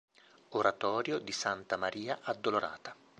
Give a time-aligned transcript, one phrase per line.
[0.53, 2.95] Oratorio di Santa Maria Addolorata